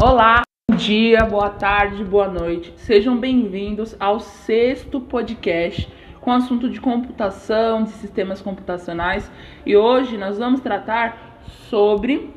[0.00, 2.72] Olá, bom dia, boa tarde, boa noite.
[2.76, 9.28] Sejam bem-vindos ao sexto podcast com assunto de computação, de sistemas computacionais.
[9.66, 12.30] E hoje nós vamos tratar sobre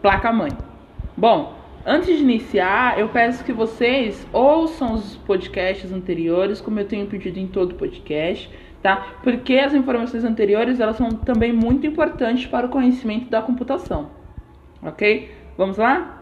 [0.00, 0.52] placa-mãe.
[1.14, 1.54] Bom,
[1.84, 7.38] antes de iniciar, eu peço que vocês ouçam os podcasts anteriores, como eu tenho pedido
[7.38, 8.50] em todo podcast,
[8.82, 9.18] tá?
[9.22, 14.08] Porque as informações anteriores elas são também muito importantes para o conhecimento da computação.
[14.82, 15.30] Ok?
[15.58, 16.21] Vamos lá?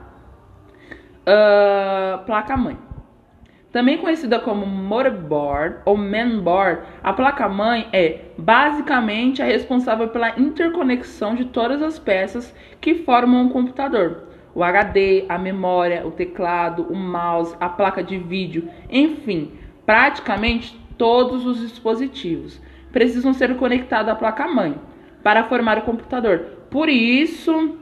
[1.31, 2.77] Uh, placa-mãe.
[3.71, 11.45] Também conhecida como motherboard ou mainboard, a placa-mãe é basicamente a responsável pela interconexão de
[11.45, 14.25] todas as peças que formam um computador.
[14.53, 19.53] O HD, a memória, o teclado, o mouse, a placa de vídeo, enfim,
[19.87, 22.61] praticamente todos os dispositivos
[22.91, 24.75] precisam ser conectados à placa-mãe
[25.23, 26.41] para formar o computador.
[26.71, 27.79] Por isso,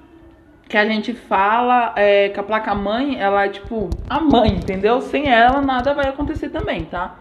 [0.68, 5.00] que a gente fala é, que a placa-mãe, ela é tipo a mãe, entendeu?
[5.00, 7.18] Sem ela, nada vai acontecer também, tá?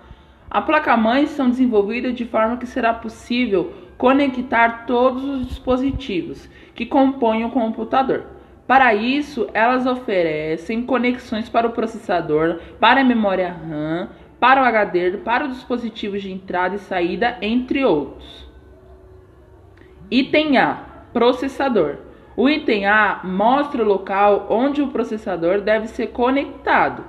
[0.50, 7.46] A placa-mãe são desenvolvidas de forma que será possível conectar todos os dispositivos que compõem
[7.46, 8.26] o computador.
[8.68, 14.10] Para isso, elas oferecem conexões para o processador, para a memória RAM,
[14.42, 18.46] para o HD, para os dispositivos de entrada e saída, entre outros.
[20.12, 20.84] Item A:
[21.14, 22.07] processador.
[22.38, 27.04] O item A mostra o local onde o processador deve ser conectado,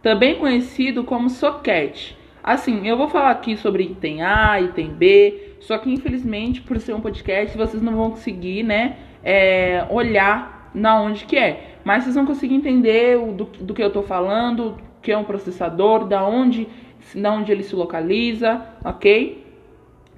[0.00, 2.12] também conhecido como socket.
[2.42, 6.94] Assim, eu vou falar aqui sobre item A, item B, só que infelizmente, por ser
[6.94, 11.74] um podcast, vocês não vão conseguir, né, é, olhar na onde que é.
[11.84, 15.24] Mas vocês vão conseguir entender o, do, do que eu estou falando, que é um
[15.24, 16.66] processador, da onde,
[17.14, 19.46] da onde ele se localiza, ok?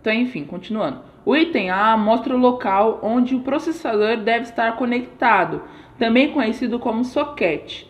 [0.00, 1.11] Então, enfim, continuando.
[1.24, 5.62] O item A mostra o local onde o processador deve estar conectado,
[5.98, 7.84] também conhecido como socket.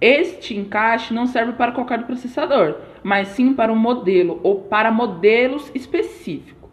[0.00, 5.70] Este encaixe não serve para qualquer processador, mas sim para um modelo ou para modelos
[5.72, 6.68] específicos.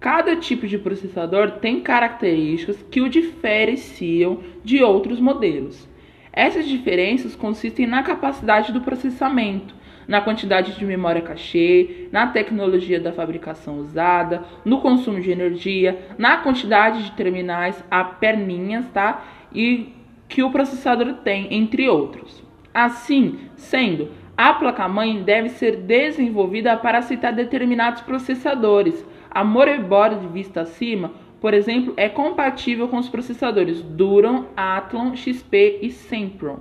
[0.00, 5.86] Cada tipo de processador tem características que o diferenciam de outros modelos.
[6.32, 9.74] Essas diferenças consistem na capacidade do processamento,
[10.06, 16.38] na quantidade de memória cachê, na tecnologia da fabricação usada, no consumo de energia, na
[16.38, 19.24] quantidade de terminais a perninhas, tá?
[19.54, 19.92] E
[20.28, 22.42] que o processador tem, entre outros.
[22.72, 29.04] Assim sendo, a placa-mãe deve ser desenvolvida para aceitar determinados processadores.
[29.30, 35.90] A motherboard vista acima, por exemplo, é compatível com os processadores Duron, Athlon, XP e
[35.90, 36.60] Sempron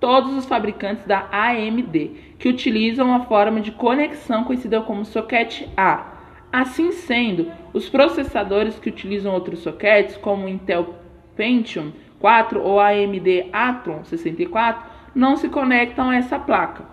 [0.00, 6.14] todos os fabricantes da AMD, que utilizam a forma de conexão conhecida como socket A.
[6.50, 10.94] Assim sendo, os processadores que utilizam outros sockets, como Intel
[11.36, 16.84] Pentium 4 ou AMD Athlon 64, não se conectam a essa placa.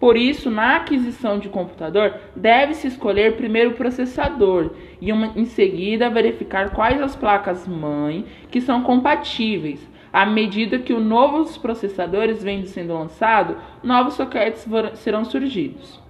[0.00, 6.10] Por isso, na aquisição de computador, deve-se escolher primeiro o processador e uma, em seguida
[6.10, 12.66] verificar quais as placas mãe que são compatíveis à medida que os novos processadores vêm
[12.66, 16.00] sendo lançados, novos sockets serão surgidos.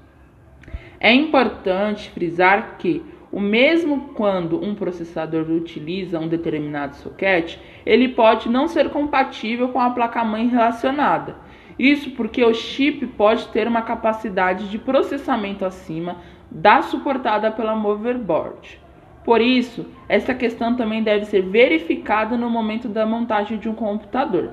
[0.99, 8.49] É importante frisar que, o mesmo quando um processador utiliza um determinado socket, ele pode
[8.49, 11.37] não ser compatível com a placa-mãe relacionada.
[11.79, 16.17] Isso porque o chip pode ter uma capacidade de processamento acima
[16.51, 18.82] da suportada pela motherboard.
[19.25, 24.51] Por isso, essa questão também deve ser verificada no momento da montagem de um computador.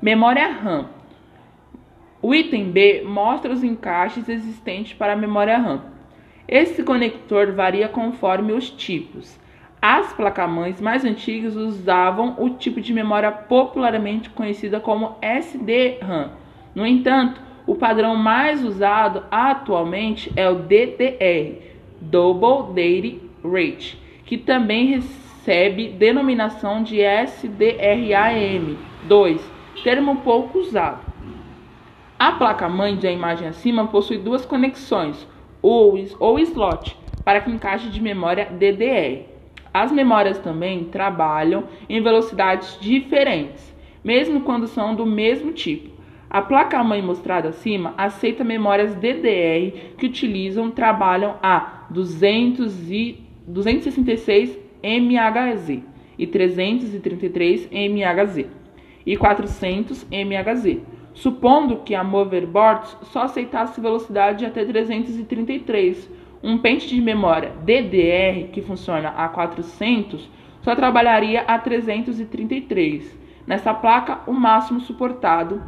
[0.00, 0.88] Memória RAM.
[2.22, 5.82] O item B mostra os encaixes existentes para a memória RAM.
[6.48, 9.38] Esse conector varia conforme os tipos.
[9.80, 16.30] As placas-mães mais antigas usavam o tipo de memória popularmente conhecida como SD-RAM.
[16.74, 21.62] No entanto, o padrão mais usado atualmente é o DDR,
[22.00, 29.40] Double Data Rate, que também recebe denominação de SDRAM2,
[29.82, 31.00] termo pouco usado.
[32.18, 35.26] A placa-mãe da imagem acima possui duas conexões,
[35.62, 39.22] ou, ou slot, para que encaixe de memória DDR.
[39.72, 45.98] As memórias também trabalham em velocidades diferentes, mesmo quando são do mesmo tipo.
[46.30, 55.82] A placa-mãe mostrada acima aceita memórias DDR que utilizam trabalham a 200 e 266 MHz
[56.18, 58.46] e 333 MHz
[59.06, 60.82] e 400 MHz,
[61.14, 66.10] supondo que a Moverboard só aceitasse velocidade até 333.
[66.42, 70.30] Um pente de memória DDR que funciona a 400
[70.60, 73.18] só trabalharia a 333.
[73.46, 75.62] Nessa placa, o máximo suportado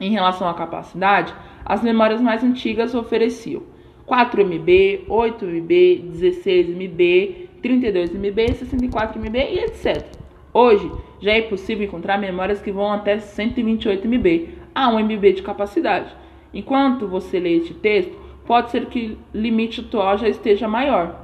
[0.00, 3.62] Em relação à capacidade, as memórias mais antigas ofereciam
[4.10, 10.04] 4 MB, 8 MB, 16 MB, 32 MB, 64 MB e etc.
[10.52, 10.90] Hoje
[11.20, 16.12] já é possível encontrar memórias que vão até 128 MB a 1 MB de capacidade.
[16.52, 18.12] Enquanto você lê este texto,
[18.44, 21.14] pode ser que o limite atual já esteja maior.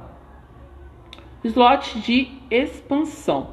[1.43, 3.49] Slot de expansão.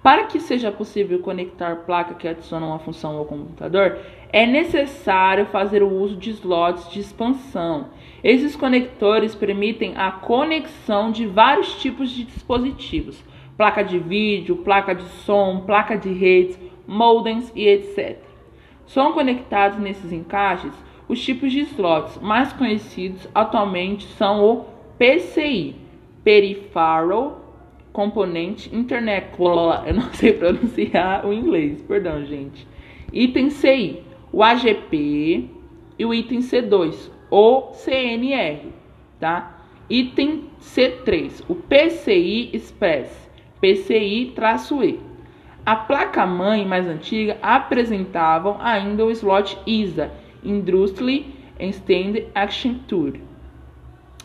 [0.00, 3.98] Para que seja possível conectar placa que adiciona uma função ao computador,
[4.34, 7.90] é necessário fazer o uso de slots de expansão.
[8.20, 13.22] Esses conectores permitem a conexão de vários tipos de dispositivos:
[13.56, 18.18] placa de vídeo, placa de som, placa de redes, modems e etc.
[18.86, 20.72] São conectados nesses encaixes
[21.06, 24.64] os tipos de slots mais conhecidos atualmente são o
[24.98, 25.76] PCI,
[26.24, 27.40] Peripheral
[27.92, 32.66] Componente Internet, eu não sei pronunciar o inglês, perdão, gente.
[33.12, 34.02] Item CI,
[34.34, 35.48] o AGP
[35.96, 38.72] e o item C2, o CNR,
[39.20, 39.60] tá?
[39.88, 45.00] Item C3, o PCI Express, PCI-E.
[45.64, 50.10] A placa-mãe mais antiga apresentavam ainda o slot ISA,
[50.42, 53.12] Industry Extended Action Tool.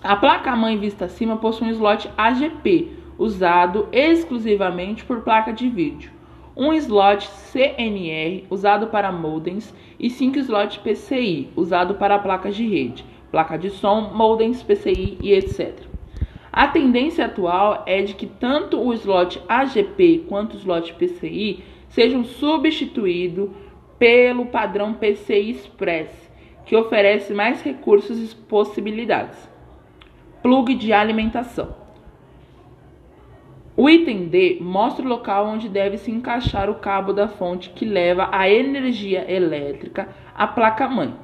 [0.01, 6.11] A placa-mãe vista acima possui um slot AGP, usado exclusivamente por placa de vídeo,
[6.55, 13.05] um slot CNR, usado para modems, e 5 slots PCI, usado para placas de rede,
[13.31, 15.89] placa de som, modems, PCI e etc.
[16.51, 22.23] A tendência atual é de que tanto o slot AGP quanto o slot PCI sejam
[22.23, 23.49] substituídos
[23.97, 26.09] pelo padrão PCI Express,
[26.65, 29.49] que oferece mais recursos e possibilidades.
[30.41, 31.88] Plug de alimentação.
[33.81, 37.85] O item D mostra o local onde deve se encaixar o cabo da fonte que
[37.85, 41.15] leva a energia elétrica à placa-mãe.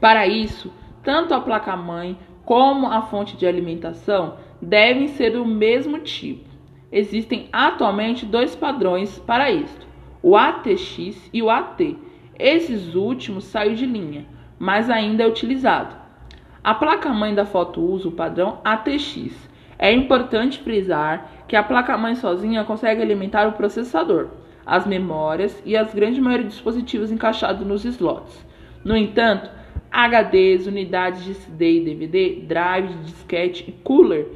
[0.00, 0.74] Para isso,
[1.04, 6.50] tanto a placa-mãe como a fonte de alimentação devem ser do mesmo tipo.
[6.90, 9.86] Existem atualmente dois padrões para isto
[10.20, 11.96] o ATX e o AT.
[12.36, 14.26] Esses últimos saiu de linha,
[14.58, 15.94] mas ainda é utilizado.
[16.64, 19.48] A placa-mãe da foto usa o padrão ATX.
[19.82, 24.28] É importante frisar que a placa-mãe sozinha consegue alimentar o processador,
[24.64, 28.46] as memórias e as grandes maioria de dispositivos encaixados nos slots.
[28.84, 29.50] No entanto,
[29.90, 34.28] HDs, unidades de CD e DVD, drives, disquete e cooler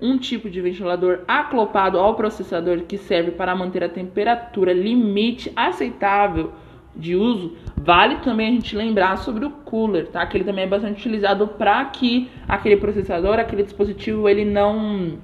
[0.00, 6.52] um tipo de ventilador acoplado ao processador que serve para manter a temperatura limite aceitável
[6.96, 10.24] de uso, vale também a gente lembrar sobre o cooler, tá?
[10.24, 15.18] Que ele também é bastante utilizado para que aquele processador, aquele dispositivo, ele não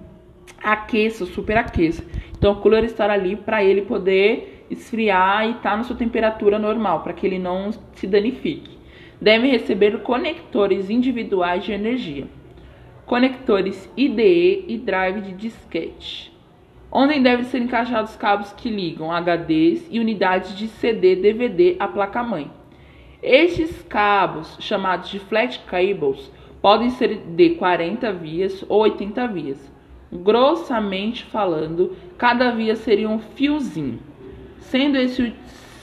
[0.63, 2.05] aqueça, superaqueça.
[2.37, 6.59] Então o cooler estará ali para ele poder esfriar e estar tá na sua temperatura
[6.59, 8.79] normal, para que ele não se danifique.
[9.21, 12.27] Deve receber conectores individuais de energia
[13.11, 16.33] conectores IDE e drive de disquete,
[16.93, 22.49] onde devem ser encaixados cabos que ligam HDs e unidades de CD DVD à placa-mãe.
[23.21, 26.31] Estes cabos, chamados de flat cables,
[26.63, 29.70] podem ser de 40 vias ou 80 vias.
[30.13, 34.01] Grossamente falando, cada via seria um fiozinho,
[34.59, 35.33] sendo esse,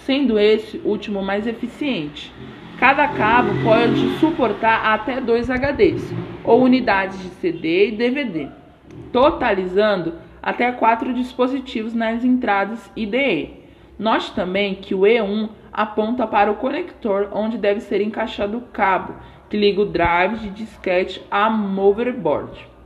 [0.06, 2.34] sendo esse último mais eficiente.
[2.78, 8.50] Cada cabo pode suportar até dois HDs ou unidades de CD e DVD,
[9.12, 13.64] totalizando até quatro dispositivos nas entradas IDE.
[13.98, 19.16] Note também que o E1 aponta para o conector onde deve ser encaixado o cabo
[19.50, 22.77] que liga o drive de disquete a motherboard.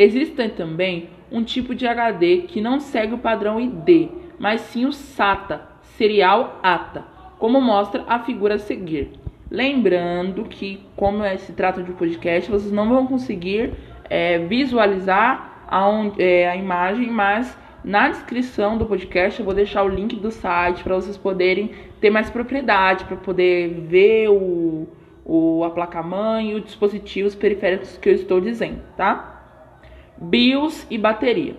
[0.00, 4.92] Existe também um tipo de HD que não segue o padrão ID, mas sim o
[4.92, 9.12] SATA, serial ATA como mostra a figura a seguir.
[9.50, 13.72] Lembrando que, como é, se trata de um podcast, vocês não vão conseguir
[14.10, 15.88] é, visualizar a,
[16.18, 20.82] é, a imagem, mas na descrição do podcast eu vou deixar o link do site
[20.82, 24.86] para vocês poderem ter mais propriedade, para poder ver o,
[25.24, 29.37] o, a placa-mãe e os dispositivos periféricos que eu estou dizendo, tá?
[30.20, 31.54] BIOS e bateria.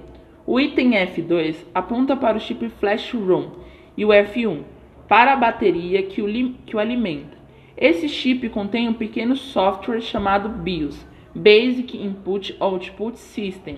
[0.46, 3.52] O item F2 aponta para o chip Flash ROM
[3.96, 4.64] e o F1
[5.08, 7.38] para a bateria que o, que o alimenta.
[7.78, 13.78] Esse chip contém um pequeno software chamado BIOS, Basic Input Output System,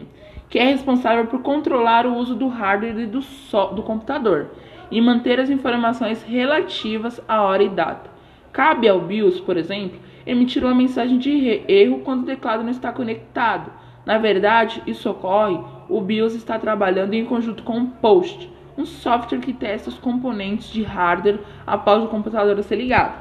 [0.50, 4.50] que é responsável por controlar o uso do hardware e do, so do computador
[4.90, 8.10] e manter as informações relativas à hora e data.
[8.52, 12.92] Cabe ao BIOS, por exemplo, emitir uma mensagem de erro quando o teclado não está
[12.92, 13.72] conectado.
[14.06, 19.40] Na verdade, isso ocorre, o BIOS está trabalhando em conjunto com o POST, um software
[19.40, 23.14] que testa os componentes de hardware após o computador ser ligado.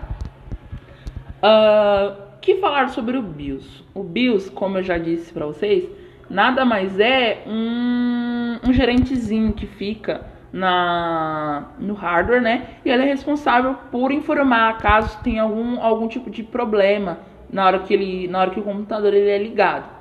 [1.43, 3.85] Uh, que falar sobre o BIOS?
[3.95, 5.89] O BIOS, como eu já disse para vocês,
[6.29, 12.69] nada mais é um, um gerentezinho que fica na, no hardware, né?
[12.85, 17.19] E ele é responsável por informar caso tenha algum, algum tipo de problema
[17.53, 20.00] na hora que, ele, na hora que o computador ele é ligado.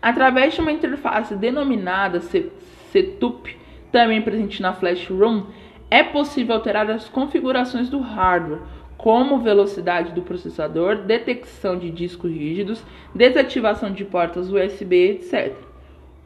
[0.00, 3.56] Através de uma interface denominada Setup,
[3.90, 5.44] também presente na Flash ROM,
[5.90, 8.60] é possível alterar as configurações do hardware,
[8.96, 12.82] como velocidade do processador, detecção de discos rígidos,
[13.14, 15.54] desativação de portas USB, etc.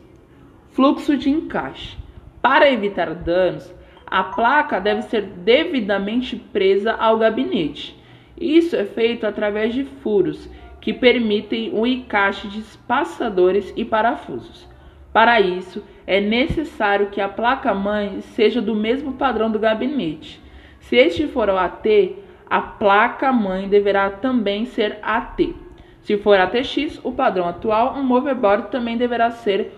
[0.71, 1.99] Fluxo de encaixe.
[2.41, 3.71] Para evitar danos,
[4.07, 7.95] a placa deve ser devidamente presa ao gabinete.
[8.41, 10.49] Isso é feito através de furos
[10.81, 14.67] que permitem o encaixe de espaçadores e parafusos.
[15.13, 20.41] Para isso, é necessário que a placa-mãe seja do mesmo padrão do gabinete.
[20.81, 22.17] Se este for o AT,
[22.49, 25.55] a placa-mãe deverá também ser AT.
[26.03, 29.73] Se for ATX, o padrão atual, um motherboard também deverá ser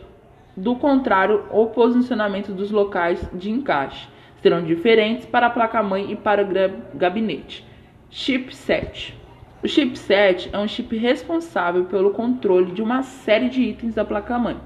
[0.56, 4.08] do contrário, o posicionamento dos locais de encaixe
[4.42, 7.64] serão diferentes para a placa-mãe e para o gabinete.
[8.10, 9.16] Chipset.
[9.62, 14.56] O chipset é um chip responsável pelo controle de uma série de itens da placa-mãe,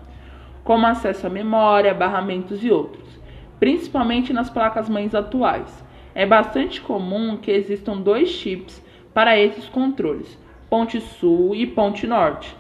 [0.63, 3.21] como acesso à memória, barramentos e outros,
[3.61, 5.84] principalmente nas placas-mães atuais.
[6.15, 10.39] É bastante comum que existam dois chips para esses controles,
[10.71, 12.57] ponte sul e ponte norte.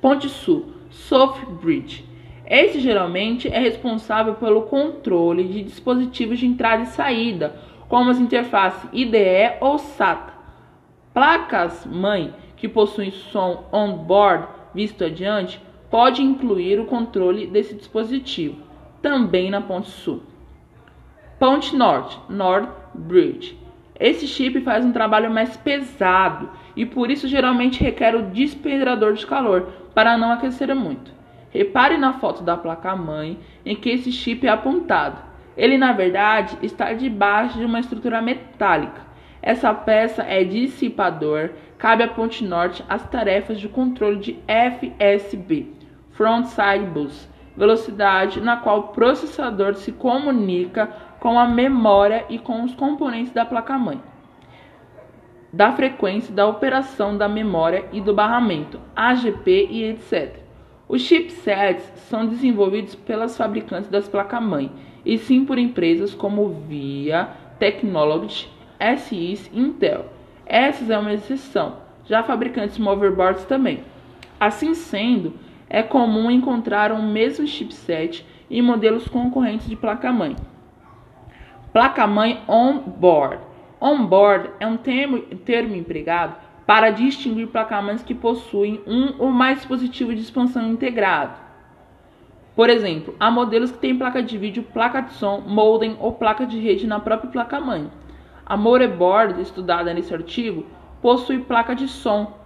[0.00, 2.04] Ponte sul, soft bridge.
[2.46, 7.56] Esse geralmente é responsável pelo controle de dispositivos de entrada e saída,
[7.88, 10.32] como as interfaces IDE ou SATA.
[11.12, 18.56] Placas-mãe que possuem som on-board visto adiante pode incluir o controle desse dispositivo,
[19.02, 20.22] também na ponte sul.
[21.38, 23.56] Ponte norte, North Bridge.
[23.98, 29.24] Esse chip faz um trabalho mais pesado e por isso geralmente requer o despedrador de
[29.24, 31.12] calor para não aquecer muito.
[31.50, 35.22] Repare na foto da placa-mãe em que esse chip é apontado.
[35.56, 39.02] Ele, na verdade, está debaixo de uma estrutura metálica.
[39.40, 45.68] Essa peça é dissipador, cabe à ponte norte as tarefas de controle de FSB,
[46.10, 52.62] Front Side Bus, velocidade na qual o processador se comunica com a memória e com
[52.62, 54.00] os componentes da placa-mãe,
[55.52, 60.36] da frequência da operação da memória e do barramento, AGP e etc.
[60.88, 64.70] Os chipsets são desenvolvidos pelas fabricantes das placas-mãe
[65.04, 68.48] e sim por empresas como VIA, Technology,
[68.98, 70.06] SIS e Intel.
[70.46, 73.84] Essas é uma exceção, já fabricantes motherboards também.
[74.40, 75.34] Assim sendo,
[75.68, 80.36] é comum encontrar o mesmo chipset em modelos concorrentes de placa-mãe.
[81.72, 83.40] Placa-mãe on-board.
[83.80, 86.34] On-board é um termo, termo empregado
[86.66, 91.38] para distinguir placa-mães que possuem um ou mais dispositivos de expansão integrado.
[92.54, 96.44] Por exemplo, há modelos que têm placa de vídeo, placa de som, modem ou placa
[96.44, 97.90] de rede na própria placa-mãe.
[98.44, 100.66] A motherboard, estudada nesse artigo,
[101.00, 102.38] possui placa de som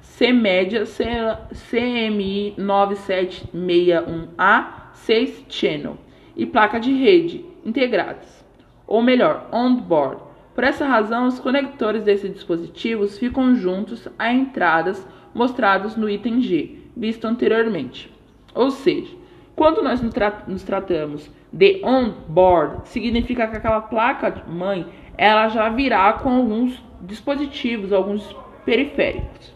[0.00, 5.96] C-média CMI 9761A 6 channel
[6.34, 8.44] e placa de rede integradas,
[8.86, 10.22] ou melhor, on-board.
[10.54, 16.78] Por essa razão, os conectores desses dispositivos ficam juntos a entradas mostrados no item G,
[16.96, 18.12] visto anteriormente.
[18.54, 19.16] Ou seja,
[19.60, 20.00] Quando nós
[20.46, 24.86] nos tratamos de on-board, significa que aquela placa mãe
[25.18, 29.54] ela já virá com alguns dispositivos, alguns periféricos.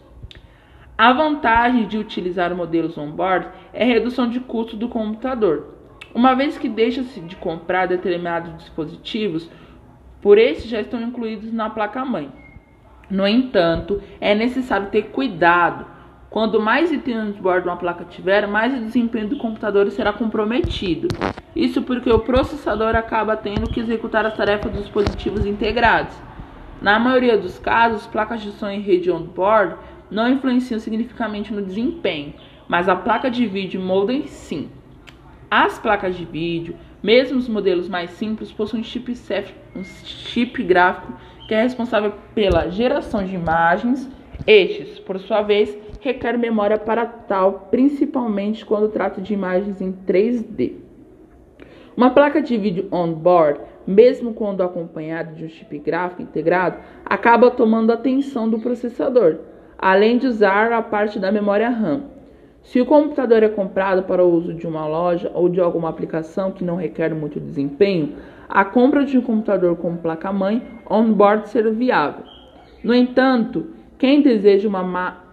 [0.95, 5.73] A vantagem de utilizar modelos on-board é a redução de custo do computador.
[6.15, 9.47] Uma vez que deixa-se de comprar determinados dispositivos,
[10.21, 12.31] por esses já estão incluídos na placa-mãe.
[13.11, 15.85] No entanto, é necessário ter cuidado
[16.35, 21.07] Quanto mais itens de bordo uma placa tiver, mais o desempenho do computador será comprometido.
[21.55, 26.13] Isso porque o processador acaba tendo que executar as tarefas dos dispositivos integrados.
[26.81, 29.77] Na maioria dos casos, placas de som em rede on-board
[30.11, 32.33] não influenciam significativamente no desempenho,
[32.67, 34.69] mas a placa de vídeo modem sim.
[35.57, 39.13] As placas de vídeo, mesmo os modelos mais simples, possuem chip,
[39.73, 41.13] um chip gráfico
[41.47, 44.05] que é responsável pela geração de imagens.
[44.45, 50.73] Estes, por sua vez, requer memória para tal, principalmente quando trata de imagens em 3D.
[51.95, 57.91] Uma placa de vídeo on-board, mesmo quando acompanhada de um chip gráfico integrado, acaba tomando
[57.91, 59.37] a atenção do processador,
[59.77, 62.13] além de usar a parte da memória RAM.
[62.65, 66.51] Se o computador é comprado para o uso de uma loja ou de alguma aplicação
[66.51, 68.15] que não requer muito desempenho,
[68.49, 72.23] a compra de um computador com placa-mãe on-board será viável.
[72.83, 73.67] No entanto,
[73.97, 74.83] quem deseja uma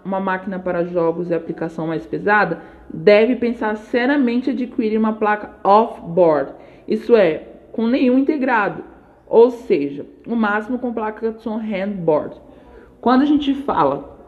[0.05, 2.61] uma máquina para jogos e aplicação mais pesada,
[2.93, 6.53] deve pensar seriamente em adquirir uma placa off-board,
[6.87, 8.83] isso é, com nenhum integrado,
[9.27, 12.37] ou seja, o máximo com placa de som handboard.
[13.01, 14.19] Quando a gente fala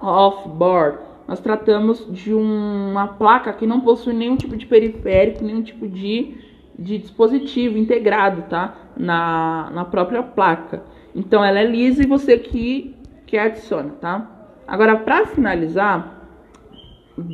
[0.00, 5.86] off-board, nós tratamos de uma placa que não possui nenhum tipo de periférico, nenhum tipo
[5.86, 6.34] de,
[6.78, 8.74] de dispositivo integrado, tá?
[8.96, 10.82] Na, na própria placa.
[11.14, 14.56] Então ela é lisa e você que, que adiciona, tá?
[14.66, 16.30] Agora, para finalizar,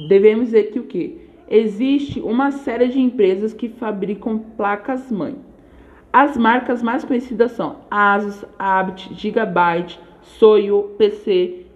[0.08, 1.30] devemos dizer que o que?
[1.48, 5.36] Existe uma série de empresas que fabricam placas-mãe.
[6.12, 11.66] As marcas mais conhecidas são Asus, Abt, Gigabyte, Soyo, PC,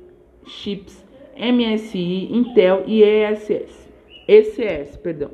[0.45, 1.07] Chips,
[1.39, 3.89] MSI, Intel e ESS.
[4.27, 5.31] ECS, perdão.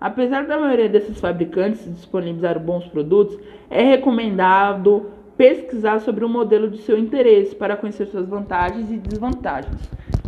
[0.00, 3.38] Apesar da maioria desses fabricantes disponibilizar bons produtos,
[3.70, 9.80] é recomendado pesquisar sobre o modelo de seu interesse para conhecer suas vantagens e desvantagens.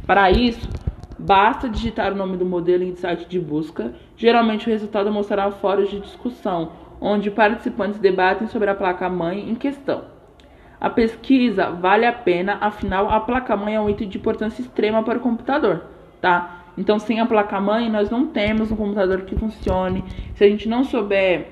[0.06, 0.66] Para isso,
[1.18, 3.92] basta digitar o nome do modelo em site de busca.
[4.16, 10.15] Geralmente o resultado mostrará fóruns de discussão, onde participantes debatem sobre a placa-mãe em questão.
[10.86, 15.18] A pesquisa vale a pena, afinal a placa-mãe é um item de importância extrema para
[15.18, 15.82] o computador,
[16.20, 16.62] tá?
[16.78, 20.04] Então, sem a placa-mãe, nós não temos um computador que funcione.
[20.36, 21.48] Se a gente não souber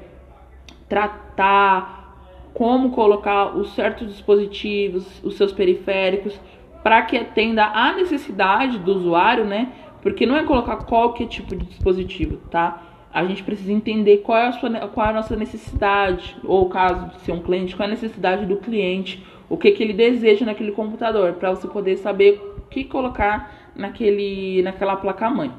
[0.88, 2.14] tratar
[2.54, 6.40] como colocar os certos dispositivos, os seus periféricos,
[6.84, 9.72] para que atenda à necessidade do usuário, né?
[10.00, 12.80] Porque não é colocar qualquer tipo de dispositivo, tá?
[13.14, 17.10] A gente precisa entender qual é a, sua, qual é a nossa necessidade, ou caso
[17.10, 20.44] de ser um cliente, qual é a necessidade do cliente, o que, que ele deseja
[20.44, 25.52] naquele computador, para você poder saber o que colocar naquele, naquela placa-mãe.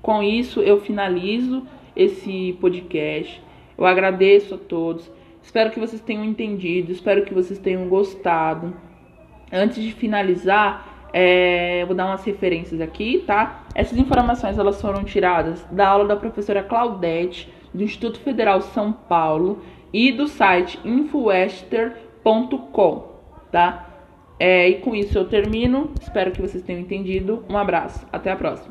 [0.00, 3.42] Com isso, eu finalizo esse podcast.
[3.76, 5.10] Eu agradeço a todos.
[5.42, 8.72] Espero que vocês tenham entendido, espero que vocês tenham gostado.
[9.52, 13.66] Antes de finalizar, é, vou dar umas referências aqui, tá?
[13.72, 19.62] Essas informações elas foram tiradas da aula da professora Claudete, do Instituto Federal São Paulo
[19.92, 23.12] e do site infowester.com,
[23.52, 23.90] tá?
[24.40, 25.92] É, e com isso eu termino.
[26.00, 27.44] Espero que vocês tenham entendido.
[27.48, 28.04] Um abraço.
[28.12, 28.62] Até a próxima.